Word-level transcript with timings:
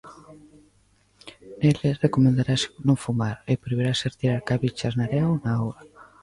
Neles 1.59 2.01
recomendarase 2.05 2.67
non 2.87 2.97
fumar, 3.05 3.35
e 3.51 3.53
prohibirase 3.61 4.15
tirar 4.19 4.41
cabichas 4.49 4.93
na 4.95 5.03
area 5.07 5.31
ou 5.31 5.35
na 5.43 5.51
auga. 5.61 5.81